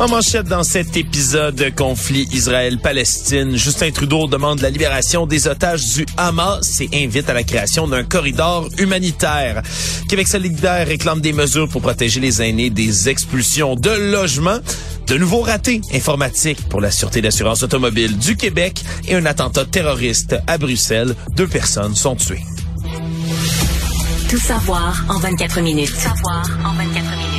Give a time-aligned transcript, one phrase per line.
[0.00, 5.94] En manchette dans cet épisode de conflit Israël-Palestine, Justin Trudeau demande la libération des otages
[5.94, 9.62] du Hamas et invite à la création d'un corridor humanitaire.
[10.08, 14.58] Québec solidaire réclame des mesures pour protéger les aînés des expulsions de logements.
[15.06, 20.34] De nouveaux ratés informatiques pour la Sûreté d'assurance automobile du Québec et un attentat terroriste
[20.48, 21.14] à Bruxelles.
[21.36, 22.42] Deux personnes sont tuées.
[24.28, 25.92] Tout savoir en 24 minutes.
[25.92, 27.33] Tout savoir en 24 minutes.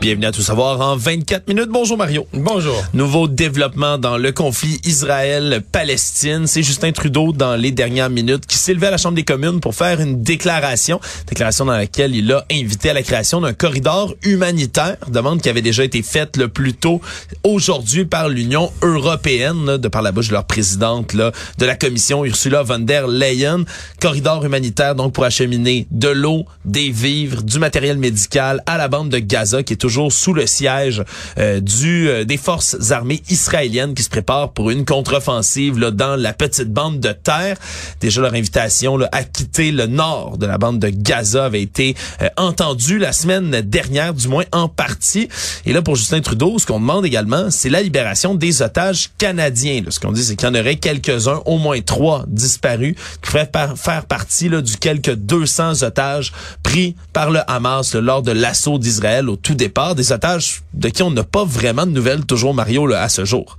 [0.00, 1.68] Bienvenue à Tout savoir en 24 minutes.
[1.68, 2.26] Bonjour Mario.
[2.32, 2.82] Bonjour.
[2.94, 6.46] Nouveau développement dans le conflit Israël-Palestine.
[6.46, 9.60] C'est Justin Trudeau dans les dernières minutes qui s'est levé à la Chambre des communes
[9.60, 11.00] pour faire une déclaration.
[11.28, 14.96] Déclaration dans laquelle il a invité à la création d'un corridor humanitaire.
[15.08, 17.02] Demande qui avait déjà été faite le plus tôt
[17.44, 21.76] aujourd'hui par l'Union européenne, là, de par la bouche de leur présidente là, de la
[21.76, 23.64] commission Ursula von der Leyen.
[24.00, 29.10] Corridor humanitaire donc pour acheminer de l'eau, des vivres, du matériel médical à la bande
[29.10, 31.02] de Gaza qui est toujours sous le siège
[31.38, 36.32] euh, euh, des forces armées israéliennes qui se préparent pour une contre-offensive là, dans la
[36.32, 37.56] petite bande de terre.
[38.00, 42.28] Déjà leur invitation à quitter le nord de la bande de Gaza avait été euh,
[42.36, 45.28] entendue la semaine dernière, du moins en partie.
[45.66, 49.82] Et là pour Justin Trudeau, ce qu'on demande également, c'est la libération des otages canadiens.
[49.88, 53.76] Ce qu'on dit, c'est qu'il y en aurait quelques-uns, au moins trois disparus, qui par-
[53.76, 56.32] faire partie là, du quelques 200 otages
[56.62, 61.02] pris par le Hamas lors de l'assaut d'Israël au tout départ, des otages de qui
[61.02, 63.56] on n'a pas vraiment de nouvelles toujours, Mario, là, à ce jour.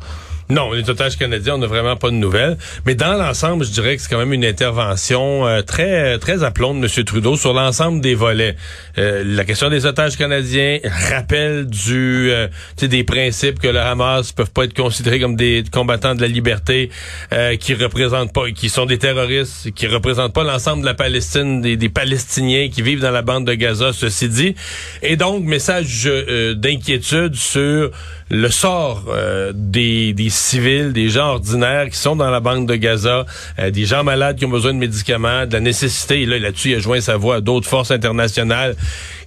[0.52, 2.58] Non, les otages canadiens, on n'a vraiment pas de nouvelles.
[2.86, 6.74] Mais dans l'ensemble, je dirais que c'est quand même une intervention euh, très très aplomb
[6.74, 7.06] de M.
[7.06, 8.58] Trudeau sur l'ensemble des volets.
[8.98, 12.50] Euh, la question des otages canadiens, rappel du euh,
[12.82, 16.90] des principes que le Hamas peuvent pas être considérés comme des combattants de la liberté,
[17.32, 21.62] euh, qui représentent pas, qui sont des terroristes, qui représentent pas l'ensemble de la Palestine,
[21.62, 24.56] des, des Palestiniens qui vivent dans la bande de Gaza, ceci dit.
[25.02, 26.10] Et donc, message
[26.58, 27.92] d'inquiétude sur
[28.32, 33.26] le sort euh, des, civils, des gens ordinaires qui sont dans la bande de Gaza,
[33.60, 36.70] euh, des gens malades qui ont besoin de médicaments, de la nécessité, et là, là-dessus,
[36.70, 38.76] il a joint sa voix à d'autres forces internationales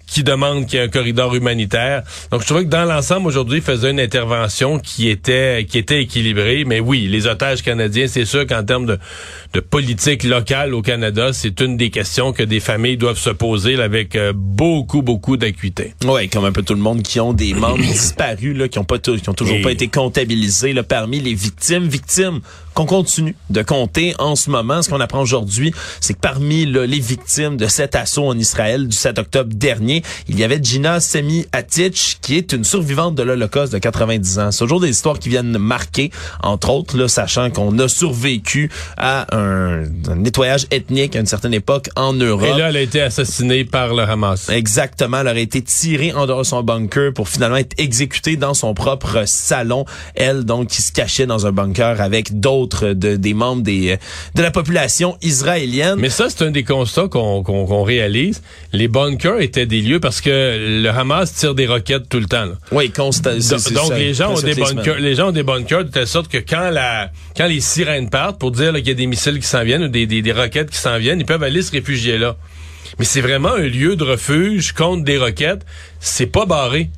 [0.06, 2.02] qui demandent qu'il y ait un corridor humanitaire.
[2.30, 6.02] Donc, je trouvais que dans l'ensemble, aujourd'hui, il faisait une intervention qui était qui était
[6.02, 6.64] équilibrée.
[6.66, 8.98] Mais oui, les otages canadiens, c'est sûr qu'en termes de,
[9.54, 13.76] de politique locale au Canada, c'est une des questions que des familles doivent se poser
[13.76, 15.94] là, avec euh, beaucoup, beaucoup d'acuité.
[16.04, 18.84] Oui, comme un peu tout le monde qui ont des membres disparus, là, qui ont
[18.84, 21.86] pas qui ont toujours Et- pas été comptabilisés là, parmi les victimes.
[21.86, 22.40] Victimes
[22.74, 24.82] qu'on continue de compter en ce moment.
[24.82, 28.88] Ce qu'on apprend aujourd'hui, c'est que parmi là, les victimes de cet assaut en Israël
[28.88, 33.22] du 7 octobre dernier, il y avait Gina Semi Atich, qui est une survivante de
[33.22, 34.50] l'Holocauste de 90 ans.
[34.50, 36.10] C'est toujours des histoires qui viennent marquer,
[36.42, 41.54] entre autres, là, sachant qu'on a survécu à un, un nettoyage ethnique à une certaine
[41.54, 42.44] époque en Europe.
[42.44, 44.48] Et là, elle a été assassinée par le Hamas.
[44.48, 48.54] Exactement, elle aurait été tirée en dehors de son bunker pour finalement être exécutée dans
[48.54, 49.84] son propre salon.
[50.14, 53.98] Elle, donc, qui se cachait dans un bunker avec d'autres de, des membres des,
[54.34, 55.96] de la population israélienne.
[55.98, 58.42] Mais ça, c'est un des constats qu'on réalise.
[58.72, 62.44] Les bunkers étaient des lieux parce que le Hamas tire des roquettes tout le temps.
[62.46, 62.54] là.
[62.72, 63.34] oui, constat.
[63.34, 65.04] Donc, c'est donc, ça, les gens ont des bunkers, semaines.
[65.04, 68.38] les gens ont des bunkers de telle sorte que quand la, quand les sirènes partent
[68.38, 70.70] pour dire qu'il y a des missiles qui s'en viennent ou des, des, des roquettes
[70.70, 72.36] qui s'en viennent, ils peuvent aller se réfugier là.
[72.98, 75.64] Mais c'est vraiment un lieu de refuge contre des roquettes.
[76.00, 76.90] C'est pas barré.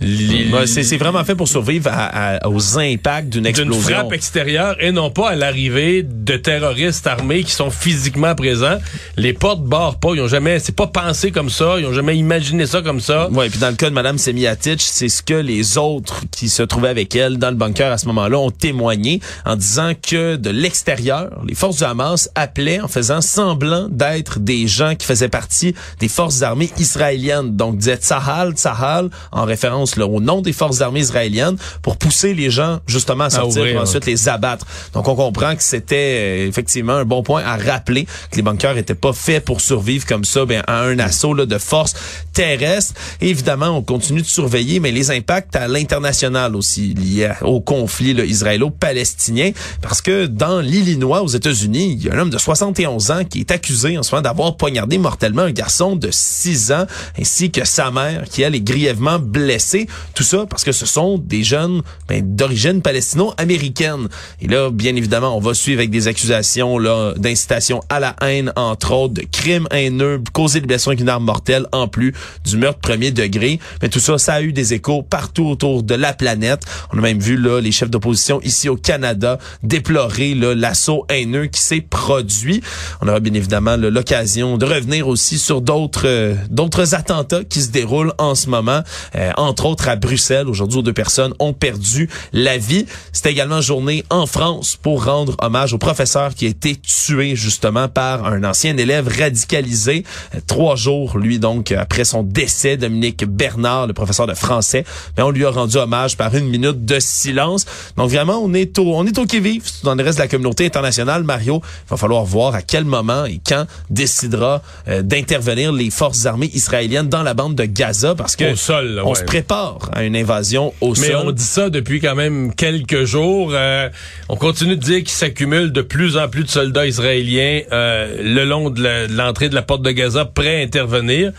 [0.00, 3.80] Ouais, c'est vraiment fait pour survivre à- à- aux impacts d'une d'une explosion.
[3.80, 8.78] frappe extérieure et non pas à l'arrivée de terroristes armés qui sont physiquement présents.
[9.16, 12.16] Les portes barrent pas, ils ont jamais, c'est pas pensé comme ça, ils ont jamais
[12.16, 13.28] imaginé ça comme ça.
[13.30, 16.62] Ouais, puis dans le cas de Mme Semiatic, c'est ce que les autres qui se
[16.62, 20.50] trouvaient avec elle dans le bunker à ce moment-là ont témoigné en disant que de
[20.50, 25.74] l'extérieur, les forces du Hamas appelaient en faisant semblant d'être des gens qui faisaient partie
[25.98, 27.56] des forces armées israéliennes.
[27.56, 32.34] Donc disaient Tsahal, Tsahal, en référence là, au nom des forces armées israéliennes, pour pousser
[32.34, 34.66] les gens justement à sortir pour ensuite les abattre.
[34.92, 38.76] Donc on comprend que c'était euh, effectivement un bon point à rappeler que les bunkers
[38.76, 41.94] étaient pas faits pour survivre comme ça ben, à un assaut là, de force
[42.32, 42.94] terrestre.
[43.20, 48.12] Et évidemment, on continue de surveiller, mais les impacts à l'international aussi liés au conflit
[48.12, 49.52] israélo-palestinien,
[49.82, 53.40] parce que dans l'Illinois, aux États-Unis, il y a un homme de 71 ans qui
[53.40, 56.86] est accusé en ce moment d'avoir poignardé mortellement un garçon de 6 ans,
[57.18, 59.77] ainsi que sa mère, qui elle est grièvement blessée.
[60.14, 64.08] Tout ça parce que ce sont des jeunes ben, d'origine palestino-américaine.
[64.40, 68.52] Et là, bien évidemment, on va suivre avec des accusations là d'incitation à la haine,
[68.56, 72.14] entre autres, de crimes haineux, causer des blessures avec une arme mortelle, en plus
[72.44, 73.58] du meurtre premier degré.
[73.82, 76.62] Mais tout ça, ça a eu des échos partout autour de la planète.
[76.92, 81.60] On a même vu là les chefs d'opposition ici au Canada déplorer l'assaut haineux qui
[81.60, 82.62] s'est produit.
[83.00, 87.70] On aura bien évidemment l'occasion de revenir aussi sur d'autres euh, d'autres attentats qui se
[87.70, 88.82] déroulent en ce moment,
[89.14, 90.48] euh, entre autres à Bruxelles.
[90.48, 92.86] Aujourd'hui, deux personnes ont perdu la vie.
[93.12, 97.88] C'était également journée en France pour rendre hommage au professeur qui a été tué justement
[97.88, 100.04] par un ancien élève radicalisé.
[100.34, 104.84] Euh, Trois jours, lui, donc, après son décès, Dominique Bernard, le professeur de français,
[105.16, 107.66] mais on lui a rendu hommage par une minute de silence.
[107.96, 110.64] Donc vraiment, on est au, on est au qui-vive dans le reste de la communauté
[110.66, 111.22] internationale.
[111.24, 116.24] Mario, il va falloir voir à quel moment et quand décidera euh, d'intervenir les forces
[116.26, 119.14] armées israéliennes dans la bande de Gaza parce que Au sol, là, on ouais.
[119.16, 119.57] se prépare
[119.92, 121.22] à une invasion au Mais sol.
[121.24, 123.50] on dit ça depuis quand même quelques jours.
[123.52, 123.88] Euh,
[124.28, 128.44] on continue de dire qu'il s'accumule de plus en plus de soldats israéliens euh, le
[128.44, 131.32] long de l'entrée de la porte de Gaza prêts à intervenir.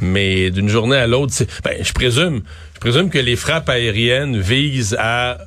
[0.00, 1.34] Mais d'une journée à l'autre,
[1.64, 2.42] ben, je présume,
[2.74, 5.38] je présume que les frappes aériennes visent à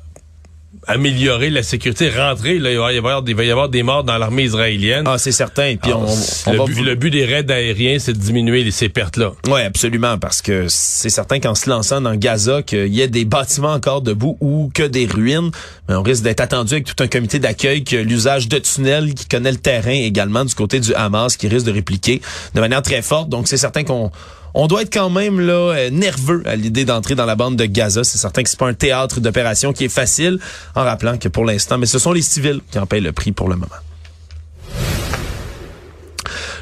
[0.88, 2.58] améliorer la sécurité, rentrer.
[2.58, 5.04] Là, il, va y avoir, il va y avoir des morts dans l'armée israélienne.
[5.06, 5.76] Ah, c'est certain.
[5.80, 6.04] Puis on,
[6.46, 8.88] on le, va but, vous- le but des raids aériens, c'est de diminuer les- ces
[8.88, 9.32] pertes-là.
[9.48, 13.24] Oui, absolument, parce que c'est certain qu'en se lançant dans Gaza, qu'il y ait des
[13.24, 15.50] bâtiments encore debout ou que des ruines,
[15.88, 19.14] mais on risque d'être attendu avec tout un comité d'accueil qui a l'usage de tunnels,
[19.14, 22.20] qui connaît le terrain également du côté du Hamas, qui risque de répliquer
[22.54, 23.28] de manière très forte.
[23.28, 24.10] Donc c'est certain qu'on
[24.54, 27.64] on doit être quand même là euh, nerveux à l'idée d'entrer dans la bande de
[27.64, 28.04] Gaza.
[28.04, 30.38] C'est certain que c'est pas un théâtre d'opération qui est facile,
[30.74, 33.32] en rappelant que pour l'instant, mais ce sont les civils qui en payent le prix
[33.32, 33.76] pour le moment.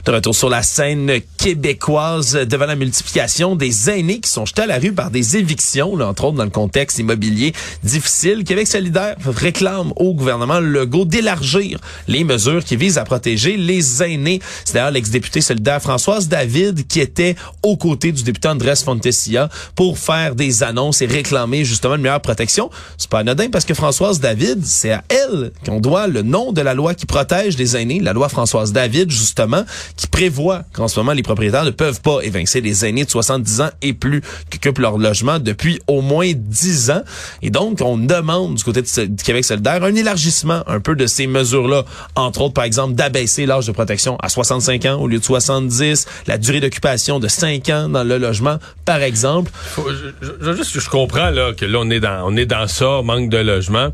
[0.06, 4.66] De retour sur la scène québécoise devant la multiplication des aînés qui sont jetés à
[4.66, 8.44] la rue par des évictions, là, entre autres dans le contexte immobilier difficile.
[8.44, 14.40] Québec solidaire réclame au gouvernement Legault d'élargir les mesures qui visent à protéger les aînés.
[14.64, 19.98] C'est d'ailleurs l'ex-députée solidaire Françoise David qui était aux côtés du député Andrés Fontessia pour
[19.98, 22.70] faire des annonces et réclamer justement une meilleure protection.
[22.96, 26.60] C'est pas anodin parce que Françoise David, c'est à elle qu'on doit le nom de
[26.60, 29.64] la loi qui protège les aînés, la loi Françoise David justement,
[29.96, 33.60] qui prévoit qu'en ce moment les propriétaires ne peuvent pas évincer les aînés de 70
[33.60, 37.02] ans et plus qui occupent leur logement depuis au moins 10 ans.
[37.42, 41.26] Et donc on demande du côté du Québec solidaire un élargissement un peu de ces
[41.26, 41.84] mesures-là,
[42.14, 46.06] entre autres par exemple d'abaisser l'âge de protection à 65 ans au lieu de 70,
[46.26, 49.50] la durée d'occupation de 5 ans dans le logement par exemple.
[49.76, 53.88] Je comprends là que là on est dans on est dans ça manque de logement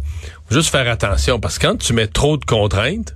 [0.48, 3.14] Faut juste faire attention parce que quand tu mets trop de contraintes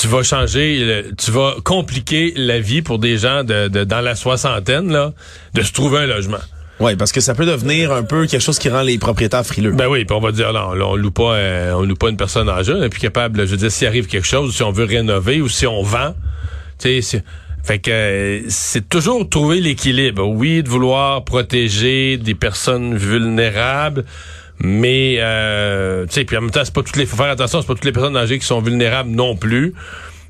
[0.00, 4.00] tu vas changer le- tu vas compliquer la vie pour des gens de, de- dans
[4.00, 5.12] la soixantaine là
[5.54, 6.38] de se trouver un logement
[6.80, 9.72] Oui, parce que ça peut devenir un peu quelque chose qui rend les propriétaires frileux.
[9.72, 12.10] ben oui puis on va dire non là, on loue pas euh, on loue pas
[12.10, 14.62] une personne âgée on est plus capable je veux dire s'il arrive quelque chose si
[14.62, 16.14] on veut rénover ou si on vend
[16.78, 17.24] tu sais
[17.64, 20.26] fait que euh, c'est toujours trouver l'équilibre.
[20.26, 24.04] Oui, de vouloir protéger des personnes vulnérables,
[24.60, 27.06] mais euh, tu sais, puis en même temps, c'est pas toutes les.
[27.06, 29.74] Faut faire attention, c'est pas toutes les personnes âgées qui sont vulnérables non plus.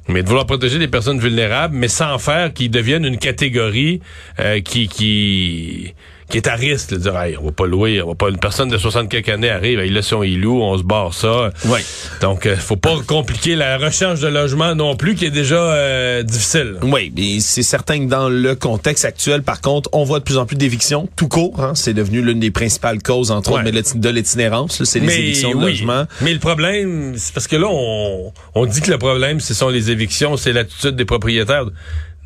[0.08, 4.00] Mais de vouloir protéger des personnes vulnérables, mais sans faire qu'ils deviennent une catégorie
[4.40, 5.94] euh, qui qui
[6.28, 8.38] qui est à risque de dire hey, on va pas louer, on va pas une
[8.38, 11.14] personne de 60 quelques années arrive, hey, là si on y loue, on se barre
[11.14, 11.50] ça.
[11.66, 11.80] Oui.
[12.20, 16.22] Donc euh, faut pas compliquer la recherche de logement non plus qui est déjà euh,
[16.22, 16.76] difficile.
[16.82, 20.36] Oui, mais c'est certain que dans le contexte actuel, par contre, on voit de plus
[20.38, 21.62] en plus d'évictions tout court.
[21.62, 23.60] Hein, c'est devenu l'une des principales causes, entre Ouais.
[23.66, 24.84] autres, de l'itinérance.
[24.84, 25.62] C'est les évictions de oui.
[25.72, 26.04] logement.
[26.20, 29.68] Mais le problème, c'est parce que là, on, on dit que le problème, ce sont
[29.70, 31.64] les évictions, c'est l'attitude des propriétaires.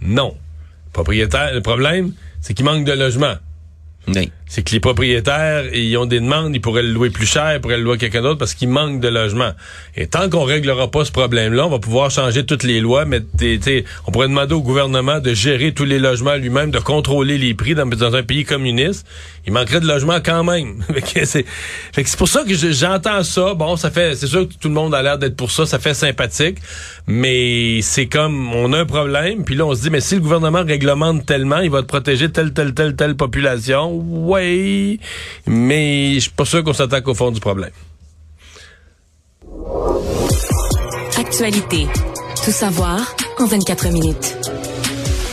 [0.00, 0.34] Non.
[0.92, 3.34] Propriétaire, le problème, c'est qu'il manque de logement.
[4.08, 4.32] Oui.
[4.52, 7.60] C'est que les propriétaires, ils ont des demandes, ils pourraient le louer plus cher, ils
[7.62, 9.52] pourraient le louer à quelqu'un d'autre parce qu'il manque de logements.
[9.96, 13.22] Et tant qu'on réglera pas ce problème-là, on va pouvoir changer toutes les lois, mais
[14.06, 17.74] on pourrait demander au gouvernement de gérer tous les logements lui-même, de contrôler les prix
[17.74, 19.06] dans, un pays communiste.
[19.46, 20.84] Il manquerait de logements quand même.
[21.24, 21.46] c'est
[22.18, 23.54] pour ça que j'entends ça.
[23.54, 25.78] Bon, ça fait, c'est sûr que tout le monde a l'air d'être pour ça, ça
[25.78, 26.58] fait sympathique,
[27.06, 30.20] mais c'est comme, on a un problème, puis là on se dit, mais si le
[30.20, 33.94] gouvernement réglemente tellement, il va te protéger telle, telle, telle, telle population.
[33.94, 34.41] Ouais,
[35.46, 37.70] mais je suis pas sûr qu'on s'attaque au fond du problème.
[41.16, 41.86] Actualité.
[42.44, 44.36] Tout savoir en 24 minutes.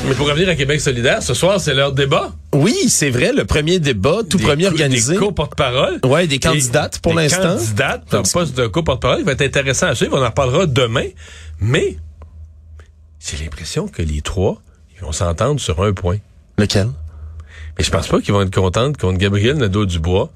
[0.07, 2.31] Mais pour revenir à Québec solidaire, ce soir, c'est leur débat.
[2.53, 5.13] Oui, c'est vrai, le premier débat, tout premier organisé.
[5.13, 5.99] Des co-porte-parole.
[6.03, 7.55] Ouais, des candidates pour l'instant.
[7.55, 9.19] Des candidates un poste de co-porte-parole.
[9.19, 10.17] Il va être intéressant à suivre.
[10.17, 11.05] On en reparlera demain.
[11.59, 11.97] Mais
[13.19, 14.61] j'ai l'impression que les trois,
[14.95, 16.17] ils vont s'entendre sur un point.
[16.57, 16.89] Lequel?
[17.77, 20.31] Et je pense pas qu'ils vont être contents contre Gabriel Nadeau-Dubois.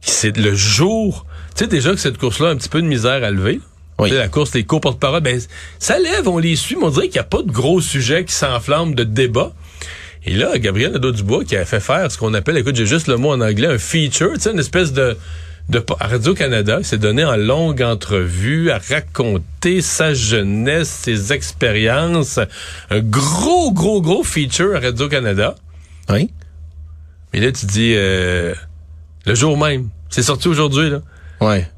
[0.00, 1.26] C'est le jour...
[1.54, 3.60] Tu sais déjà que cette course-là a un petit peu de misère à lever.
[3.98, 4.10] Oui.
[4.10, 5.40] La course, les cours porte-parole, ben,
[5.78, 8.24] ça lève, on les suit, mais on dirait qu'il n'y a pas de gros sujet
[8.24, 9.52] qui s'enflamme de débat.
[10.24, 13.16] Et là, Gabriel Nadeau-Dubois qui a fait faire ce qu'on appelle, écoute, j'ai juste le
[13.16, 15.16] mot en anglais, un feature, tu sais, une espèce de...
[15.68, 22.40] de Radio-Canada, s'est donné en longue entrevue à raconter sa jeunesse, ses expériences.
[22.90, 25.56] Un gros, gros, gros feature à Radio-Canada.
[26.08, 26.30] Oui.
[27.32, 28.54] Mais là, tu dis, euh,
[29.26, 29.88] le jour même.
[30.08, 31.00] C'est sorti aujourd'hui, là.
[31.40, 31.68] Ouais.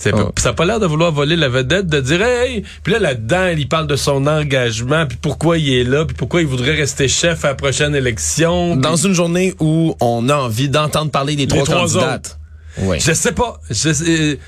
[0.00, 3.48] Ça n'a pas l'air de vouloir voler la vedette, de dire hey, puis là là-dedans,
[3.48, 7.06] il parle de son engagement, puis pourquoi il est là, puis pourquoi il voudrait rester
[7.06, 8.76] chef à la prochaine élection.
[8.76, 12.38] Dans une journée où on a envie d'entendre parler des trois, candidates.
[12.78, 12.98] Oui.
[12.98, 13.60] Je sais pas.
[13.68, 14.38] Je sais,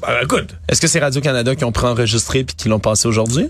[0.00, 0.54] ben, écoute.
[0.68, 3.48] Est-ce que c'est Radio Canada qui ont préenregistré puis qui l'ont passé aujourd'hui?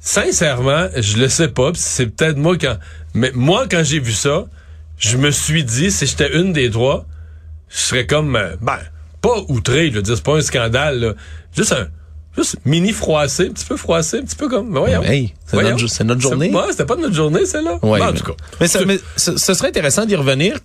[0.00, 1.70] Sincèrement, je le sais pas.
[1.74, 2.76] C'est peut-être moi quand,
[3.14, 4.44] mais moi quand j'ai vu ça,
[4.98, 7.06] je me suis dit, si j'étais une des trois,
[7.68, 8.78] je serais comme, euh, ben,
[9.20, 11.14] pas outré, je veux dire, c'est pas un scandale, là.
[11.56, 11.88] Juste un,
[12.38, 15.02] juste mini froissé, un petit peu froissé, un petit peu comme, ben voyons.
[15.02, 16.50] Hey, c'est notre, notre, journée.
[16.50, 17.78] Ouais, c'était pas notre journée, celle-là.
[17.82, 18.34] Ouais, en tout cas.
[18.60, 20.58] Mais, ça, mais ce, serait intéressant d'y revenir,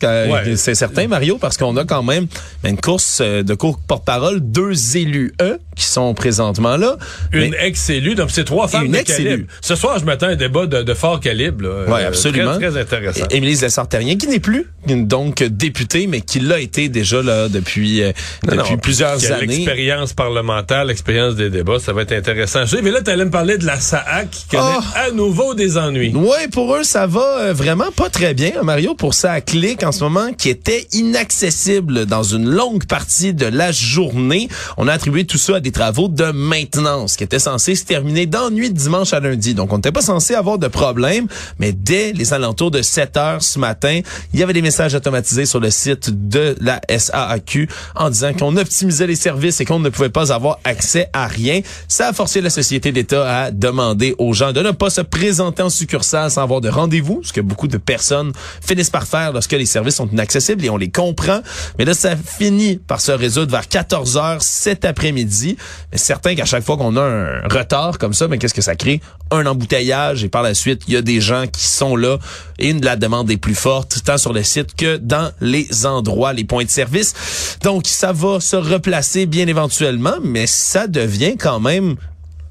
[0.56, 2.28] c'est certain, Mario, parce qu'on a quand même
[2.64, 6.98] une course euh, de cours porte-parole, deux élus, eux, qui sont présentement là.
[7.32, 9.48] Une ex-élue, donc c'est trois femmes une de calibre.
[9.62, 11.86] Ce soir, je m'attends à un débat de, de fort calibre.
[11.88, 12.58] Oui, absolument.
[12.58, 13.26] Très, très intéressant.
[13.32, 18.12] Émilie Lessard-Terrien, qui n'est plus donc députée, mais qui l'a été déjà là depuis, euh,
[18.44, 19.48] depuis plusieurs années.
[19.48, 22.64] L'expérience parlementaire, l'expérience des débats, ça va être intéressant.
[22.82, 24.98] Mais là, tu allais me parler de la SAAC qui connaît oh.
[25.08, 26.12] à nouveau des ennuis.
[26.16, 29.92] Oui, pour eux, ça va euh, vraiment pas très bien, Mario, pour ça clic en
[29.92, 34.48] ce moment, qui était inaccessible dans une longue partie de la journée.
[34.78, 38.26] On a attribué tout ça à des travaux de maintenance qui étaient censés se terminer
[38.26, 39.54] d'ennui de dimanche à lundi.
[39.54, 41.28] Donc, on n'était pas censé avoir de problème,
[41.60, 44.02] mais dès les alentours de 7 heures ce matin,
[44.34, 48.58] il y avait des messages automatisés sur le site de la SAAQ en disant qu'on
[48.58, 51.43] optimisait les services et qu'on ne pouvait pas avoir accès à rien.
[51.88, 55.62] Ça a forcé la société d'État à demander aux gens de ne pas se présenter
[55.62, 58.32] en succursale sans avoir de rendez-vous, ce que beaucoup de personnes
[58.66, 61.42] finissent par faire lorsque les services sont inaccessibles et on les comprend.
[61.78, 65.58] Mais là, ça finit par se résoudre vers 14 heures cet après-midi.
[65.92, 68.76] Mais certain qu'à chaque fois qu'on a un retard comme ça, mais qu'est-ce que ça
[68.76, 69.02] crée?
[69.32, 72.18] Un embouteillage et par la suite, il y a des gens qui sont là
[72.60, 76.44] et la demande est plus forte, tant sur le site que dans les endroits, les
[76.44, 77.14] points de service.
[77.62, 81.96] Donc, ça va se replacer bien éventuellement, mais ça devient quand même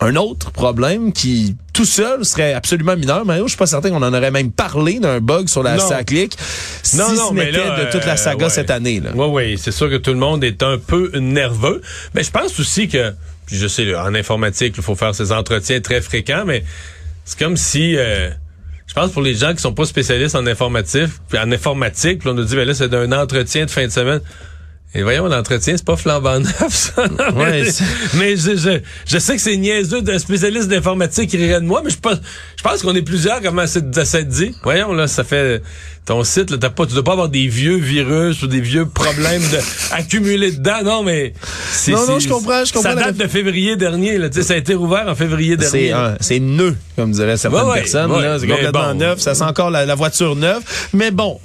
[0.03, 3.25] un autre problème qui tout seul serait absolument mineur.
[3.25, 6.37] Mario, je suis pas certain qu'on en aurait même parlé d'un bug sur la SACLIC
[6.83, 9.01] si non, non, ce n'était de toute la saga euh, cette année.
[9.15, 11.81] Oui, oui, c'est sûr que tout le monde est un peu nerveux.
[12.15, 13.15] Mais je pense aussi que,
[13.47, 16.65] je sais, en informatique, il faut faire ces entretiens très fréquents, mais
[17.25, 17.97] c'est comme si...
[17.97, 18.31] Euh,
[18.89, 22.29] je pense pour les gens qui sont pas spécialistes en informatique, puis en informatique, puis
[22.29, 24.21] on nous dit ben là c'est d'un entretien de fin de semaine.
[24.95, 27.03] Et voyons, l'entretien, c'est pas flambant neuf, ça.
[27.35, 27.65] Ouais,
[28.15, 31.81] mais, je, je, je, sais que c'est niaiseux d'un spécialiste d'informatique qui rirait de moi,
[31.83, 32.19] mais je pense,
[32.57, 34.55] je pense qu'on est plusieurs comment c'est dit.
[34.63, 35.63] Voyons, là, ça fait
[36.05, 38.87] ton site, là, t'as pas, tu dois pas avoir des vieux virus ou des vieux
[38.87, 39.59] problèmes de,
[39.93, 40.83] accumulés dedans.
[40.85, 41.33] Non, mais
[41.89, 42.91] non, non, je comprends, je comprends.
[42.91, 44.19] Ça date de février dernier.
[44.19, 45.95] Là, ça a été rouvert en février dernier.
[46.21, 48.11] C'est neuf, comme diraient certaines personnes.
[48.41, 49.21] c'est complètement neuf.
[49.21, 50.63] Ça sent encore la, voiture neuve.
[50.93, 51.39] Mais bon,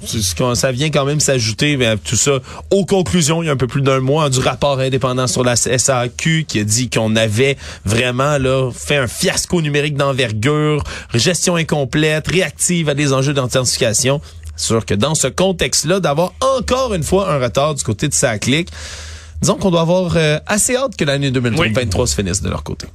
[0.54, 2.40] ça vient quand même s'ajouter à tout ça.
[2.70, 5.56] Aux conclusions, il y a un peu plus d'un mois, du rapport indépendant sur la
[5.56, 10.82] SAQ qui a dit qu'on avait vraiment là fait un fiasco numérique d'envergure,
[11.14, 14.20] gestion incomplète, réactive à des enjeux d'authentification
[14.58, 18.38] sûr que dans ce contexte-là, d'avoir encore une fois un retard du côté de sa
[18.38, 18.70] clique,
[19.40, 22.86] disons qu'on doit avoir euh, assez hâte que l'année 2023 se finisse de leur côté.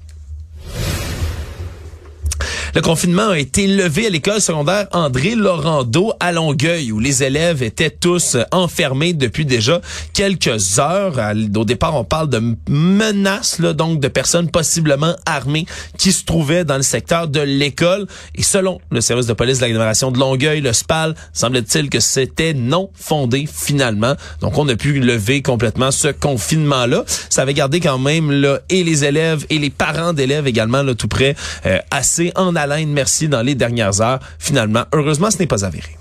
[2.75, 7.61] Le confinement a été levé à l'école secondaire André Laurando à Longueuil, où les élèves
[7.61, 9.79] étaient tous enfermés depuis déjà
[10.13, 11.19] quelques heures.
[11.55, 15.67] Au départ, on parle de menaces, là, donc de personnes possiblement armées
[15.99, 18.07] qui se trouvaient dans le secteur de l'école.
[18.33, 22.55] Et selon le service de police de l'agglomération de Longueuil, le SPAL, semble-t-il que c'était
[22.55, 24.15] non fondé finalement.
[24.41, 27.03] Donc, on a pu lever complètement ce confinement-là.
[27.29, 30.95] Ça avait gardé quand même là, et les élèves et les parents d'élèves également là,
[30.95, 31.35] tout près
[31.67, 34.19] euh, assez en haleine, merci, dans les dernières heures.
[34.39, 35.97] Finalement, heureusement, ce n'est pas avéré.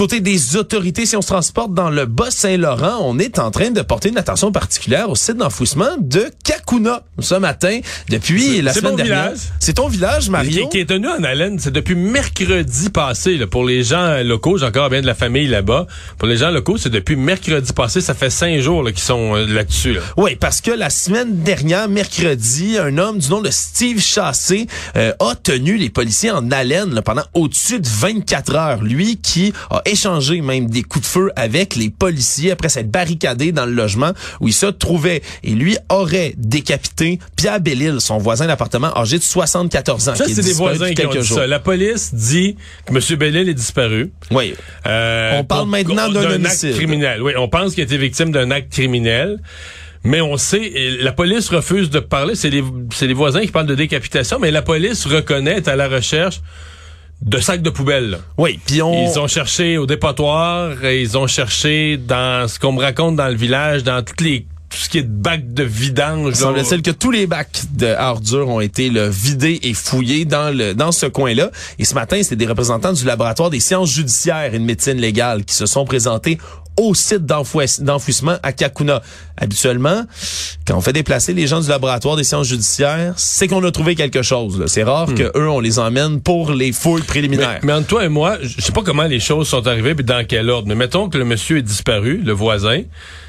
[0.00, 3.82] Côté des autorités, si on se transporte dans le Bas-Saint-Laurent, on est en train de
[3.82, 9.32] porter une attention particulière au site d'enfouissement de Kakuna ce matin depuis la semaine dernière.
[9.58, 10.68] C'est ton village, Mario.
[10.68, 13.36] Qui, qui, est tenu en haleine, c'est depuis mercredi passé.
[13.36, 15.86] Là, pour les gens locaux, j'ai encore bien de la famille là-bas.
[16.16, 18.00] Pour les gens locaux, c'est depuis mercredi passé.
[18.00, 19.92] Ça fait cinq jours qu'ils sont euh, là-dessus.
[19.92, 20.00] Là.
[20.16, 24.66] Oui, parce que la semaine dernière, mercredi, un homme du nom de Steve Chassé
[24.96, 28.82] euh, a tenu les policiers en haleine là, pendant au-dessus de 24 heures.
[28.82, 33.52] Lui qui a échangé même des coups de feu avec les policiers après s'être barricadé
[33.52, 35.22] dans le logement où il se trouvait.
[35.44, 40.14] Et lui aurait décapité Pierre Bellil, son voisin d'appartement âgé de 74 ans.
[40.14, 41.46] Ça, c'est des voisins qui ont dit ça.
[41.46, 42.56] La police dit
[42.86, 43.18] que M.
[43.18, 44.12] Bellil est disparu.
[44.30, 44.54] Oui.
[44.86, 47.22] Euh, on parle maintenant d'un acte criminel.
[47.22, 49.38] Oui, on pense qu'il a été victime d'un acte criminel.
[50.02, 52.34] Mais on sait, la police refuse de parler.
[52.34, 52.64] C'est les,
[53.02, 56.40] les voisins qui parlent de décapitation, mais la police reconnaît à la recherche
[57.22, 58.18] de sacs de poubelle.
[58.38, 59.06] Oui, puis on...
[59.06, 63.28] Ils ont cherché au dépotoir, et ils ont cherché dans ce qu'on me raconte dans
[63.28, 66.34] le village, dans toutes les tout ce qui est de bacs de vidange.
[66.34, 70.74] Semble-t-il que tous les bacs de ordures ont été le vidés et fouillés dans le
[70.74, 71.50] dans ce coin-là.
[71.80, 75.44] Et ce matin, c'est des représentants du laboratoire des sciences judiciaires et de médecine légale
[75.44, 76.38] qui se sont présentés
[76.80, 79.02] au site d'enfouissement à Kakuna.
[79.36, 80.02] Habituellement,
[80.66, 83.94] quand on fait déplacer les gens du laboratoire des sciences judiciaires, c'est qu'on a trouvé
[83.94, 84.64] quelque chose.
[84.66, 85.14] C'est rare hmm.
[85.14, 87.60] que eux on les emmène pour les fouilles préliminaires.
[87.62, 90.24] Mais, entre toi et moi, je sais pas comment les choses sont arrivées puis dans
[90.26, 90.68] quel ordre.
[90.68, 92.82] Mais mettons que le monsieur est disparu, le voisin.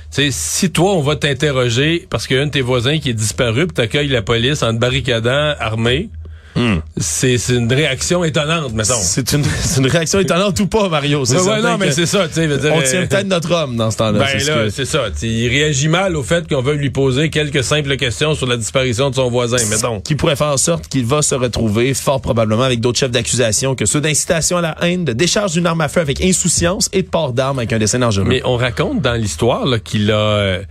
[0.09, 3.09] sais, si toi, on va t'interroger parce qu'il y a un de tes voisins qui
[3.09, 6.09] est disparu, puis t'accueilles la police en te barricadant, armé,
[6.55, 6.79] Hmm.
[6.97, 8.99] C'est une réaction étonnante, mettons.
[9.01, 9.43] C'est une,
[9.77, 11.23] une, réaction étonnante ou pas, Mario?
[11.25, 12.25] C'est ouais, non, mais c'est ça.
[12.25, 14.19] on tient peut-être notre homme dans ce temps-là.
[14.19, 15.05] Ben là, c'est ça.
[15.21, 19.09] il réagit mal au fait qu'on veut lui poser quelques simples questions sur la disparition
[19.09, 20.01] de son voisin, mettons.
[20.01, 23.75] Qui pourrait faire en sorte qu'il va se retrouver fort probablement avec d'autres chefs d'accusation
[23.75, 27.03] que ceux d'incitation à la haine, de décharge d'une arme à feu avec insouciance et
[27.03, 28.27] de port d'armes avec un dessin dangereux.
[28.27, 30.15] Mais on raconte dans l'histoire qu'il a...
[30.15, 30.63] Euh,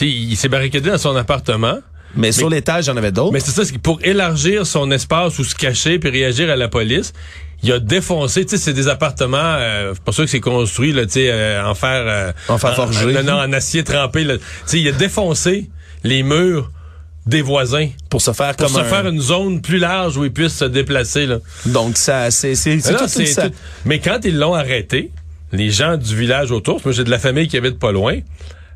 [0.00, 1.78] il s'est barricadé dans son appartement.
[2.14, 3.32] Mais, sur l'étage, il y en avait d'autres.
[3.32, 6.68] Mais c'est ça, c'est pour élargir son espace ou se cacher puis réagir à la
[6.68, 7.12] police,
[7.62, 11.04] il a défoncé, tu sais, c'est des appartements, euh, pas sûr que c'est construit, là,
[11.06, 12.04] tu sais, euh, en fer...
[12.06, 13.12] Euh, en fer forgé.
[13.12, 15.70] non, non, en acier trempé, Tu sais, il a défoncé
[16.04, 16.70] les murs
[17.26, 20.58] des voisins pour se faire pour se faire une zone plus large où ils puissent
[20.58, 21.38] se déplacer là.
[21.66, 23.48] Donc ça c'est c'est tout, ça.
[23.84, 25.10] Mais quand ils l'ont arrêté,
[25.52, 28.20] les gens du village autour, moi j'ai de la famille qui habite pas loin.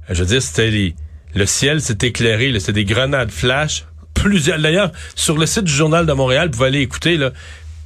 [0.08, 0.94] Je veux dire c'était les
[1.34, 3.84] le ciel s'est éclairé, c'est des grenades flash.
[4.14, 7.18] Plusieurs, d'ailleurs, sur le site du Journal de Montréal, vous pouvez aller écouter,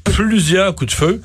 [0.04, 1.20] plusieurs coups de feu.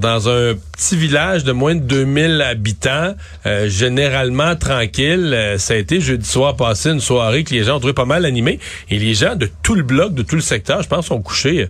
[0.00, 3.14] dans un petit village de moins de 2000 habitants,
[3.46, 7.76] euh, généralement tranquille, euh, ça a été jeudi soir passé une soirée que les gens
[7.76, 8.58] ont trouvé pas mal animée.
[8.90, 11.68] Et les gens de tout le bloc, de tout le secteur, je pense, sont couchés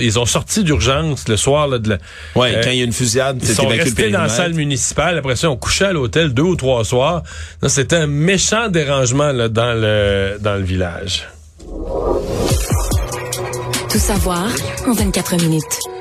[0.00, 1.98] ils ont sorti d'urgence le soir là, de la,
[2.36, 5.18] ouais, euh, quand il y a une fusillade, ils sont restés dans la salle municipale.
[5.18, 7.22] Après ça, on couchait à l'hôtel deux ou trois soirs.
[7.66, 11.28] C'était un méchant dérangement là, dans le dans le village.
[13.90, 14.48] Tout savoir
[14.86, 15.93] en 24 minutes.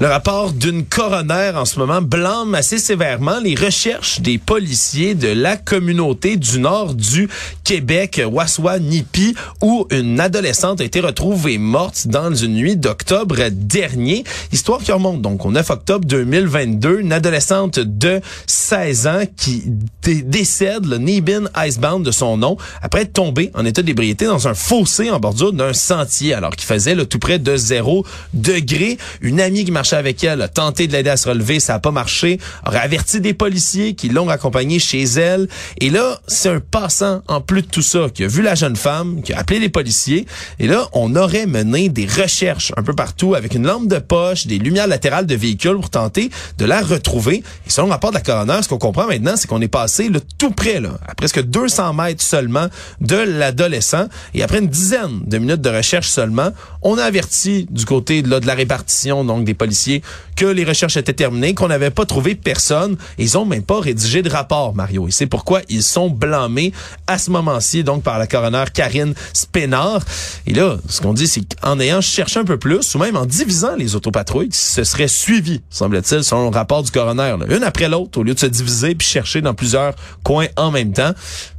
[0.00, 5.26] Le rapport d'une coroner en ce moment blâme assez sévèrement les recherches des policiers de
[5.26, 7.28] la communauté du nord du
[7.64, 14.22] Québec, Waswa-Nipi, où une adolescente a été retrouvée morte dans une nuit d'octobre dernier.
[14.52, 17.00] Histoire qui remonte donc au 9 octobre 2022.
[17.00, 19.64] Une adolescente de 16 ans qui
[20.04, 24.54] décède, le Nibin Icebound de son nom, après être tombée en état d'ébriété dans un
[24.54, 28.96] fossé en bordure d'un sentier, alors qu'il faisait le tout près de zéro degré.
[29.22, 31.78] Une amie qui marchait avec elle, a tenté de l'aider à se relever, ça n'a
[31.78, 35.48] pas marché, aurait averti des policiers qui l'ont accompagnée chez elle.
[35.80, 38.76] Et là, c'est un passant, en plus de tout ça, qui a vu la jeune
[38.76, 40.26] femme, qui a appelé les policiers.
[40.58, 44.46] Et là, on aurait mené des recherches un peu partout avec une lampe de poche,
[44.46, 47.42] des lumières latérales de véhicules pour tenter de la retrouver.
[47.66, 50.08] Et selon le rapport de la coroner, ce qu'on comprend maintenant, c'est qu'on est passé
[50.08, 52.66] le tout près, là, à presque 200 mètres seulement
[53.00, 54.08] de l'adolescent.
[54.34, 56.50] Et après une dizaine de minutes de recherche seulement,
[56.82, 60.02] on a averti du côté là, de la répartition, donc des policiers policiers
[60.38, 62.96] que les recherches étaient terminées, qu'on n'avait pas trouvé personne.
[63.18, 65.08] Ils ont même pas rédigé de rapport, Mario.
[65.08, 66.72] Et c'est pourquoi ils sont blâmés
[67.08, 70.00] à ce moment-ci, donc par la coroner Karine Spénard.
[70.46, 73.26] Et là, ce qu'on dit, c'est qu'en ayant cherché un peu plus, ou même en
[73.26, 77.88] divisant les autopatrouilles, ce serait suivi, semble-t-il, selon le rapport du coroner, là, une après
[77.88, 81.14] l'autre, au lieu de se diviser puis chercher dans plusieurs coins en même temps.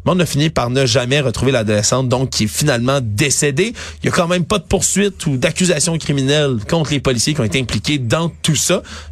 [0.06, 3.74] Mais on a fini par ne jamais retrouver l'adolescente, donc qui est finalement décédée.
[4.02, 7.42] Il y a quand même pas de poursuite ou d'accusation criminelle contre les policiers qui
[7.42, 8.69] ont été impliqués dans tout ça,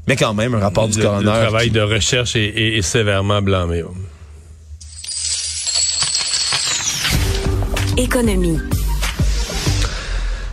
[0.07, 1.25] mais quand même un rapport du coroner.
[1.25, 3.83] Le travail de recherche est, est, est sévèrement blâmé.
[7.97, 8.59] Économie.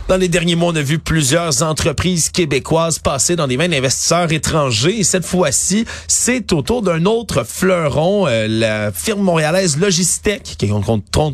[0.07, 4.31] Dans les derniers mois, on a vu plusieurs entreprises québécoises passer dans des mains d'investisseurs
[4.31, 4.99] étrangers.
[4.99, 10.71] Et cette fois-ci, c'est autour d'un autre fleuron, euh, la firme montréalaise Logistech, qui est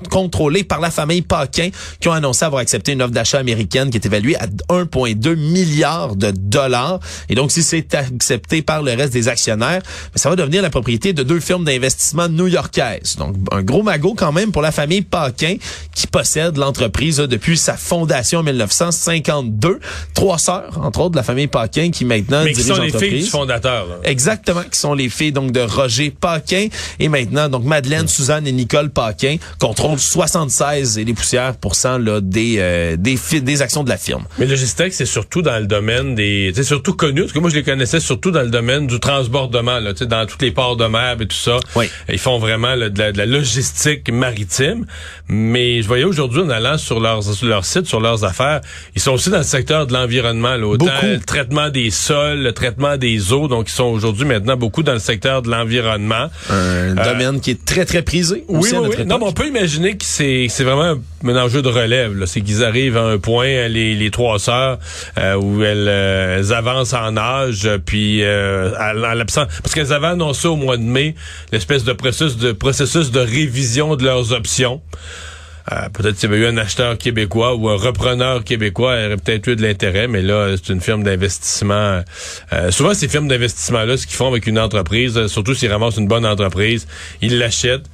[0.10, 3.97] contrôlée par la famille Paquin, qui ont annoncé avoir accepté une offre d'achat américaine qui
[3.97, 7.01] est évaluée à 1,2 milliard de dollars.
[7.27, 9.81] Et donc, si c'est accepté par le reste des actionnaires,
[10.15, 13.17] ça va devenir la propriété de deux firmes d'investissement new-yorkaises.
[13.17, 15.57] Donc, un gros magot quand même pour la famille Paquin,
[15.93, 19.80] qui possède l'entreprise depuis sa fondation en 1952.
[20.13, 23.24] Trois sœurs, entre autres, de la famille Paquin, qui maintenant Mais qui sont les filles
[23.24, 23.88] du fondateur.
[23.88, 23.95] Là.
[24.04, 26.67] Exactement, qui sont les filles donc de Roger Paquin
[27.00, 32.21] et maintenant donc Madeleine, Suzanne et Nicole Paquin contrôlent 76 et les poussières pourcents là
[32.21, 34.26] des euh, des des actions de la firme.
[34.38, 36.52] Mais Logistech, c'est surtout dans le domaine des...
[36.54, 39.80] C'est surtout connu, parce que moi, je les connaissais surtout dans le domaine du transbordement,
[39.80, 41.58] là, tu sais, dans tous les ports de mer et tout ça.
[41.76, 41.86] Oui.
[42.10, 44.86] Ils font vraiment là, de, la, de la logistique maritime.
[45.28, 48.50] Mais je voyais aujourd'hui, en allant sur leur, sur leur site, sur leurs affaires,
[48.95, 50.55] ils sont aussi dans le secteur de l'environnement.
[50.55, 53.47] le traitement des sols, le traitement des eaux.
[53.47, 56.29] Donc, ils sont aujourd'hui maintenant beaucoup dans le secteur de l'environnement.
[56.49, 59.05] Un domaine qui est très très prisé Oui, aussi oui, oui.
[59.05, 62.17] Non, mais on peut imaginer que c'est c'est vraiment un, enjeu de relève.
[62.17, 62.25] là.
[62.25, 64.79] C'est qu'ils arrivent à un point, euh, les, les trois sœurs,
[65.17, 69.73] euh, où elles, euh, elles avancent en âge, euh, puis euh, à, à l'absence, parce
[69.73, 71.15] qu'elles avaient annoncé au mois de mai
[71.51, 74.81] l'espèce de processus de processus de révision de leurs options.
[75.71, 79.17] Euh, peut-être s'il y avait eu un acheteur québécois ou un repreneur québécois, il aurait
[79.17, 82.01] peut-être eu de l'intérêt, mais là, c'est une firme d'investissement.
[82.51, 85.97] Euh, souvent, ces firmes d'investissement-là, ce qu'ils font avec une entreprise, euh, surtout s'ils ramassent
[85.97, 86.88] une bonne entreprise,
[87.21, 87.86] ils l'achètent.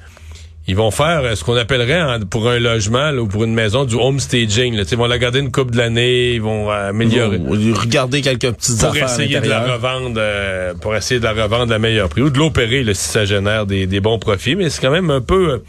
[0.70, 3.54] Ils vont faire euh, ce qu'on appellerait en- pour un logement là, ou pour une
[3.54, 4.74] maison du home staging.
[4.76, 4.82] Là.
[4.90, 7.38] Ils vont la garder une coupe de l'année, ils vont améliorer.
[7.38, 11.24] Vous Regardez quelques petites Pour affaires à essayer de la revendre, euh, pour essayer de
[11.24, 14.56] la revendre à meilleur prix ou de l'opérer si ça génère des, des bons profits.
[14.56, 15.62] Mais c'est quand même un peu,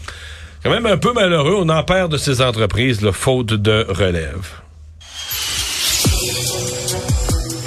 [0.64, 1.56] quand même un peu malheureux.
[1.58, 4.48] On en perd de ces entreprises, là, faute de relève.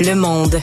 [0.00, 0.60] Le monde.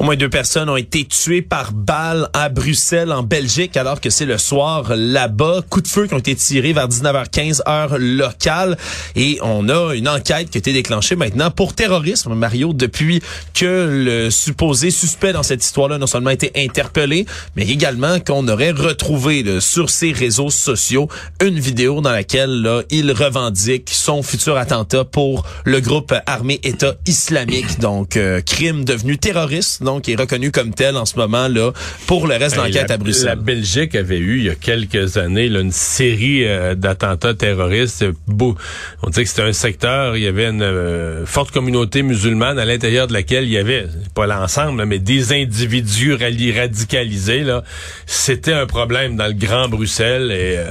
[0.00, 4.10] Au moins deux personnes ont été tuées par balle à Bruxelles, en Belgique, alors que
[4.10, 5.62] c'est le soir là-bas.
[5.70, 8.76] Coups de feu qui ont été tirés vers 19h15 heure locale.
[9.14, 13.22] Et on a une enquête qui a été déclenchée maintenant pour terrorisme, Mario, depuis
[13.54, 18.72] que le supposé suspect dans cette histoire-là non seulement été interpellé, mais également qu'on aurait
[18.72, 21.08] retrouvé là, sur ses réseaux sociaux
[21.40, 27.78] une vidéo dans laquelle il revendique son futur attentat pour le groupe armé État islamique.
[27.78, 31.72] Donc, euh, crime devenu terroriste, donc qui est reconnu comme tel en ce moment là
[32.06, 33.26] pour le reste de l'enquête la- à Bruxelles.
[33.26, 38.04] La Belgique avait eu il y a quelques années là, une série euh, d'attentats terroristes.
[38.26, 38.56] Beau.
[39.02, 42.64] On disait que c'était un secteur, il y avait une euh, forte communauté musulmane à
[42.64, 47.42] l'intérieur de laquelle il y avait, pas l'ensemble, mais des individus radicalisés.
[47.44, 47.62] Là.
[48.06, 50.64] C'était un problème dans le Grand Bruxelles et euh,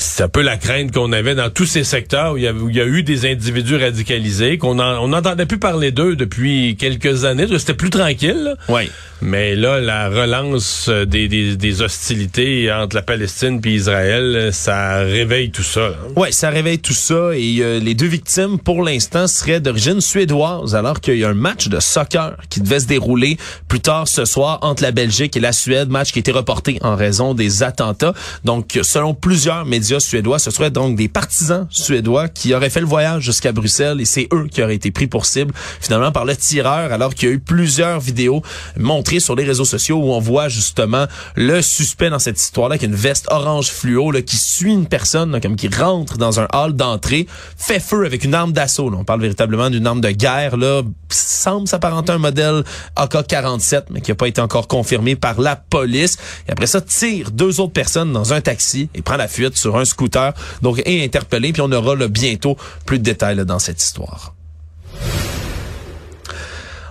[0.00, 2.52] c'est un peu la crainte qu'on avait dans tous ces secteurs où il y a,
[2.52, 6.76] où il y a eu des individus radicalisés, qu'on on n'entendait plus parler d'eux depuis
[6.78, 7.46] quelques années.
[7.58, 8.44] C'était plus tranquille.
[8.44, 8.54] là.
[8.68, 8.90] Oui.
[9.20, 14.52] Mais là, la relance euh, des, des, des hostilités entre la Palestine puis Israël, euh,
[14.52, 15.90] ça réveille tout ça.
[16.14, 20.76] Ouais, ça réveille tout ça et euh, les deux victimes pour l'instant seraient d'origine suédoise
[20.76, 24.24] alors qu'il y a un match de soccer qui devait se dérouler plus tard ce
[24.24, 27.64] soir entre la Belgique et la Suède, match qui a été reporté en raison des
[27.64, 28.14] attentats.
[28.44, 32.86] Donc selon plusieurs médias suédois, ce seraient donc des partisans suédois qui auraient fait le
[32.86, 36.36] voyage jusqu'à Bruxelles et c'est eux qui auraient été pris pour cible finalement par le
[36.36, 38.42] tireur alors qu'il y a eu plusieurs vidéos
[38.76, 42.84] montrées sur les réseaux sociaux où on voit justement le suspect dans cette histoire-là qui
[42.84, 46.48] a une veste orange fluo là, qui suit une personne comme qui rentre dans un
[46.52, 48.92] hall d'entrée, fait feu avec une arme d'assaut.
[48.94, 52.64] On parle véritablement d'une arme de guerre là, semble s'apparenter à un modèle
[52.96, 56.16] AK-47 mais qui n'a pas été encore confirmé par la police.
[56.48, 59.76] Et après ça tire deux autres personnes dans un taxi et prend la fuite sur
[59.84, 60.32] scooter.
[60.62, 64.34] Donc est interpellé puis on aura bientôt plus de détails dans cette histoire.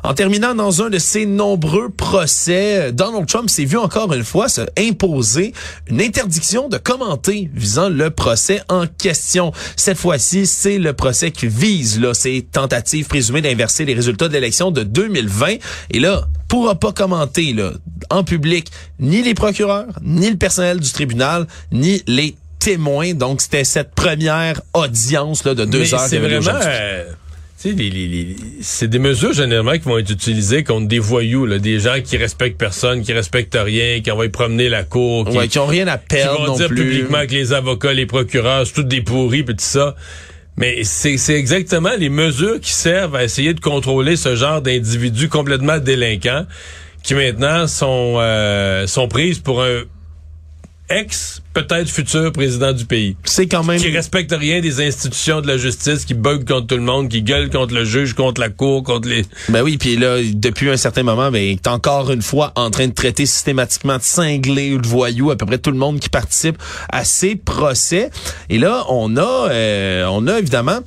[0.08, 4.48] En terminant dans un de ses nombreux procès, Donald Trump s'est vu encore une fois
[4.48, 5.54] se imposer
[5.88, 9.52] une interdiction de commenter visant le procès en question.
[9.76, 14.72] Cette fois-ci, c'est le procès qui vise ces tentatives présumées d'inverser les résultats de l'élection
[14.72, 15.56] de 2020.
[15.92, 17.54] Et là, pourra pas commenter
[18.10, 18.72] en public
[19.02, 22.38] ni les procureurs, ni le personnel du tribunal, ni les
[22.76, 26.00] Donc, c'était cette première audience là, de deux Mais heures.
[26.02, 26.60] C'est vraiment...
[26.64, 27.06] euh,
[27.62, 31.00] tu sais, les- les- les- c'est des mesures généralement qui vont être utilisées contre des
[31.00, 35.28] voyous, là, des gens qui respectent personne, qui respectent rien, qui envoient promener la cour,
[35.28, 36.76] qui, Ouais, qui ont rien à qui perdre vont non dire plus.
[36.84, 39.96] publiquement que les avocats, les procureurs, c'est tout des pourris, puis tout ça.
[40.56, 45.30] Mais c'est c'est exactement les mesures qui servent à essayer de contrôler ce genre d'individus
[45.30, 46.46] complètement délinquants
[47.04, 49.84] qui maintenant sont euh, sont prises pour un
[50.90, 55.48] ex peut-être futur président du pays C'est quand même qui respecte rien des institutions de
[55.48, 58.50] la justice, qui bug contre tout le monde, qui gueule contre le juge, contre la
[58.50, 59.26] cour, contre les...
[59.50, 62.70] Ben oui, puis là, depuis un certain moment, ben, il est encore une fois en
[62.70, 66.00] train de traiter systématiquement de cinglés ou de voyous à peu près tout le monde
[66.00, 66.58] qui participe
[66.90, 68.12] à ces procès.
[68.50, 70.80] Et là, on a, euh, on a évidemment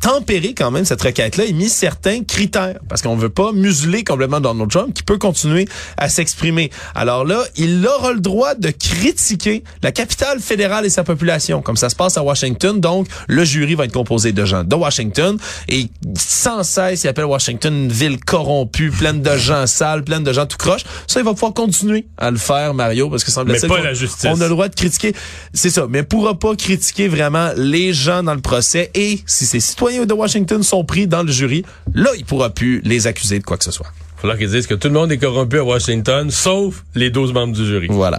[0.00, 4.40] tempéré quand même cette requête-là et mis certains critères parce qu'on veut pas museler complètement
[4.40, 6.70] Donald Trump qui peut continuer à s'exprimer.
[6.94, 11.76] Alors là, il aura le droit de critiquer la capitale fédérale et sa population, comme
[11.76, 12.80] ça se passe à Washington.
[12.80, 15.36] Donc, le jury va être composé de gens de Washington
[15.68, 20.32] et sans cesse, il appelle Washington une ville corrompue, pleine de gens sales, pleine de
[20.32, 20.82] gens tout croche.
[21.06, 23.94] Ça, il va pouvoir continuer à le faire, Mario, parce que semble Mais pas la
[23.94, 24.28] justice.
[24.32, 25.14] On a le droit de critiquer,
[25.52, 29.60] c'est ça, mais pourra pas critiquer vraiment les gens dans le procès et si ces
[29.60, 33.44] citoyens de Washington sont pris dans le jury, là, il pourra plus les accuser de
[33.44, 33.86] quoi que ce soit.
[34.18, 37.32] Il falloir qu'ils disent que tout le monde est corrompu à Washington, sauf les 12
[37.32, 37.86] membres du jury.
[37.88, 38.18] Voilà.